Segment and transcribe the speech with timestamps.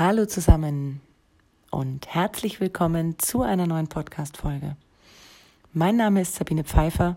[0.00, 1.00] Hallo zusammen
[1.72, 4.76] und herzlich willkommen zu einer neuen Podcast-Folge.
[5.72, 7.16] Mein Name ist Sabine Pfeiffer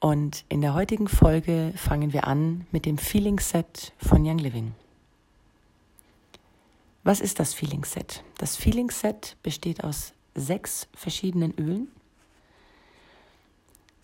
[0.00, 4.72] und in der heutigen Folge fangen wir an mit dem Feeling Set von Young Living.
[7.02, 8.24] Was ist das Feeling Set?
[8.38, 11.88] Das Feeling Set besteht aus sechs verschiedenen Ölen.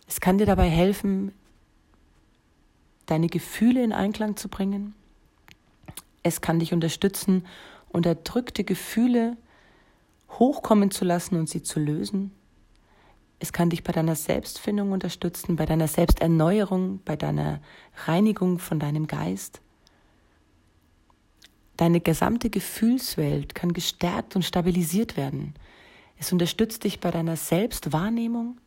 [0.06, 1.32] Es kann dir dabei helfen,
[3.06, 4.94] deine Gefühle in Einklang zu bringen.
[6.22, 7.46] Es kann dich unterstützen,
[7.90, 9.36] unterdrückte Gefühle
[10.38, 12.32] hochkommen zu lassen und sie zu lösen.
[13.38, 17.60] Es kann dich bei deiner Selbstfindung unterstützen, bei deiner Selbsterneuerung, bei deiner
[18.06, 19.60] Reinigung von deinem Geist.
[21.76, 25.54] Deine gesamte Gefühlswelt kann gestärkt und stabilisiert werden.
[26.18, 28.60] Es unterstützt dich bei deiner Selbstwahrnehmung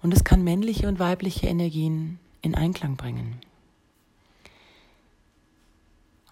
[0.00, 3.38] und es kann männliche und weibliche Energien in Einklang bringen.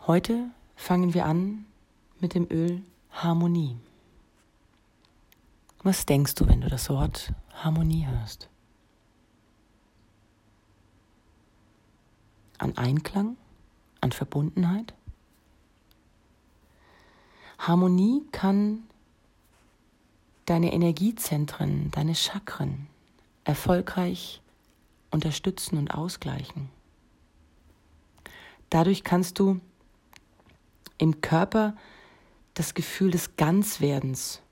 [0.06, 1.66] Heute fangen wir an
[2.20, 3.76] mit dem Öl Harmonie.
[5.82, 8.48] Was denkst du, wenn du das Wort Harmonie hörst?
[12.58, 13.36] An Einklang?
[14.00, 14.94] An Verbundenheit?
[17.58, 18.84] Harmonie kann
[20.46, 22.86] deine Energiezentren, deine Chakren
[23.44, 24.40] erfolgreich
[25.10, 26.70] unterstützen und ausgleichen.
[28.70, 29.60] Dadurch kannst du
[30.98, 31.74] im Körper
[32.58, 34.42] das Gefühl des Ganzwerdens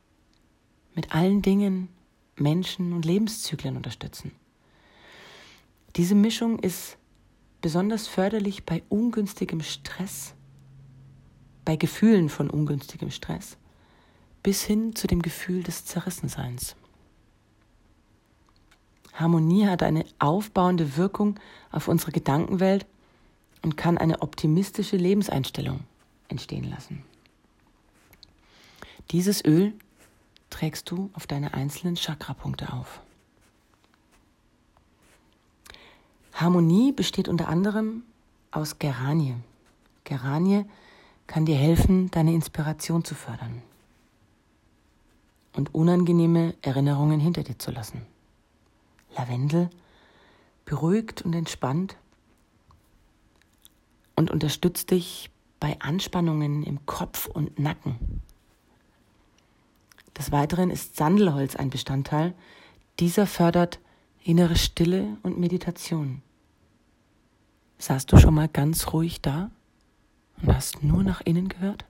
[0.95, 1.89] mit allen Dingen,
[2.37, 4.31] Menschen und Lebenszyklen unterstützen.
[5.97, 6.99] Diese Mischung ist
[7.61, 10.35] besonders förderlich bei ungünstigem Stress,
[11.65, 13.57] bei Gefühlen von ungünstigem Stress,
[14.43, 16.77] bis hin zu dem Gefühl des Zerrissenseins.
[19.15, 21.41] Harmonie hat eine aufbauende Wirkung
[21.73, 22.87] auf unsere Gedankenwelt
[23.63, 25.81] und kann eine optimistische Lebenseinstellung
[26.29, 27.03] entstehen lassen.
[29.11, 29.73] Dieses Öl
[30.51, 33.01] trägst du auf deine einzelnen Chakrapunkte auf.
[36.35, 38.03] Harmonie besteht unter anderem
[38.51, 39.35] aus Geranie.
[40.05, 40.65] Geranie
[41.27, 43.63] kann dir helfen, deine Inspiration zu fördern
[45.55, 48.03] und unangenehme Erinnerungen hinter dir zu lassen.
[49.17, 49.71] Lavendel
[50.65, 51.97] beruhigt und entspannt
[54.15, 58.21] und unterstützt dich bei Anspannungen im Kopf und Nacken.
[60.19, 62.35] Des Weiteren ist Sandelholz ein Bestandteil.
[63.01, 63.79] Dieser fördert
[64.23, 66.23] innere Stille und Meditation.
[67.79, 69.51] Saßt du schon mal ganz ruhig da
[70.41, 71.85] und hast nur nach innen gehört?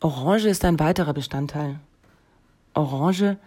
[0.00, 1.80] Orange ist ein weiterer Bestandteil.
[2.74, 3.38] Orange,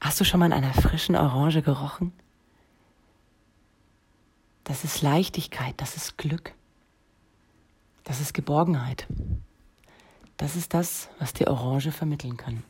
[0.00, 2.12] hast du schon mal in einer frischen Orange gerochen?
[4.62, 6.52] Das ist Leichtigkeit, das ist Glück,
[8.04, 9.08] das ist Geborgenheit.
[10.38, 12.62] Das ist das, was die Orange vermitteln kann.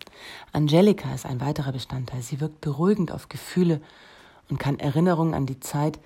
[0.52, 2.22] Angelika ist ein weiterer Bestandteil.
[2.22, 3.82] Sie wirkt beruhigend auf Gefühle
[4.48, 6.00] und kann Erinnerungen an die Zeit,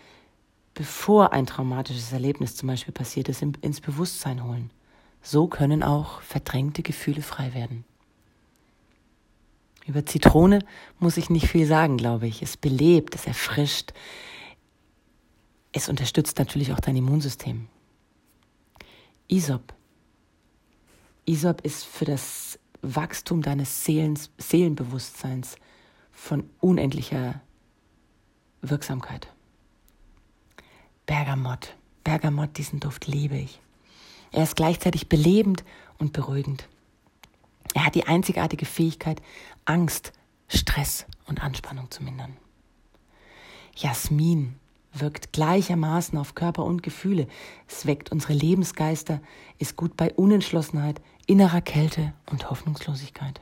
[0.74, 4.70] bevor ein traumatisches Erlebnis zum Beispiel passiert ist, ins Bewusstsein holen.
[5.22, 7.84] So können auch verdrängte Gefühle frei werden.
[9.86, 10.64] Über Zitrone
[10.98, 12.42] muss ich nicht viel sagen, glaube ich.
[12.42, 13.92] Es belebt, es erfrischt.
[15.70, 17.68] Es unterstützt natürlich auch dein Immunsystem.
[19.28, 19.72] Isop
[21.24, 25.56] Isop ist für das Wachstum deines Seelens, Seelenbewusstseins
[26.10, 27.40] von unendlicher
[28.60, 29.28] Wirksamkeit.
[31.06, 31.76] Bergamott.
[32.04, 33.60] Bergamott, diesen Duft liebe ich.
[34.32, 35.64] Er ist gleichzeitig belebend
[35.98, 36.68] und beruhigend.
[37.74, 39.22] Er hat die einzigartige Fähigkeit,
[39.64, 40.12] Angst,
[40.48, 42.36] Stress und Anspannung zu mindern.
[43.76, 44.56] Jasmin
[44.92, 47.26] wirkt gleichermaßen auf Körper und Gefühle.
[47.66, 49.20] Es weckt unsere Lebensgeister,
[49.58, 53.40] ist gut bei Unentschlossenheit, innerer Kälte und Hoffnungslosigkeit.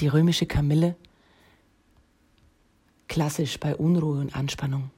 [0.00, 0.96] Die römische Kamille,
[3.08, 4.90] klassisch bei Unruhe und Anspannung,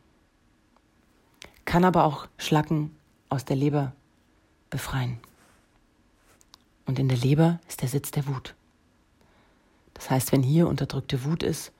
[1.64, 2.96] kann aber auch Schlacken
[3.28, 3.92] aus der Leber
[4.70, 5.18] befreien.
[6.86, 8.54] Und in der Leber ist der Sitz der Wut.
[9.94, 11.72] Das heißt, wenn hier unterdrückte Wut ist,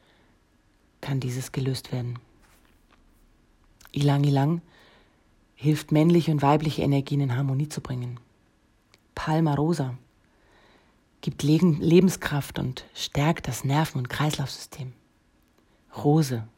[1.05, 2.19] kann dieses gelöst werden.
[3.93, 4.63] Ilang Ilang
[5.55, 8.19] hilft männliche und weibliche Energien in Harmonie zu bringen.
[9.15, 9.99] Palma Rosa
[11.21, 14.95] gibt Lebenskraft und stärkt das Nerven- und Kreislaufsystem.
[15.95, 16.49] Rose.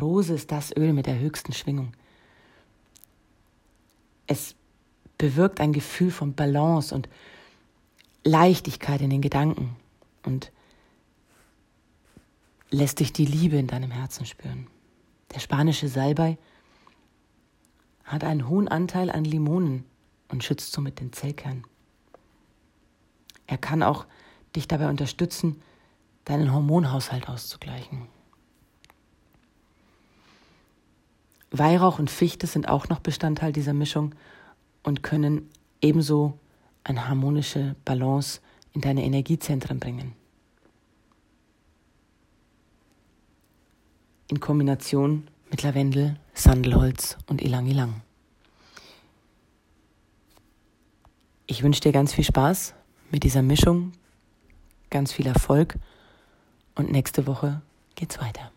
[0.00, 1.92] Rose ist das Öl mit der höchsten Schwingung.
[4.28, 4.54] Es
[5.18, 7.08] bewirkt ein Gefühl von Balance und
[8.22, 9.74] Leichtigkeit in den Gedanken
[10.24, 10.52] und
[12.70, 14.66] lässt dich die Liebe in deinem Herzen spüren.
[15.34, 16.38] Der spanische Salbei
[18.04, 19.84] hat einen hohen Anteil an Limonen
[20.28, 21.64] und schützt somit den Zellkern.
[23.46, 24.06] Er kann auch
[24.56, 25.62] dich dabei unterstützen,
[26.24, 28.06] deinen Hormonhaushalt auszugleichen.
[31.50, 34.14] Weihrauch und Fichte sind auch noch Bestandteil dieser Mischung
[34.84, 35.50] und können
[35.80, 36.38] ebenso
[36.84, 38.40] eine harmonische Balance
[38.72, 40.14] in deine Energiezentren bringen.
[44.30, 48.02] In Kombination mit Lavendel, Sandelholz und Ilang Ilang.
[51.48, 52.74] Ich wünsche dir ganz viel Spaß
[53.10, 53.90] mit dieser Mischung,
[54.88, 55.74] ganz viel Erfolg
[56.76, 57.60] und nächste Woche
[57.96, 58.52] geht's weiter.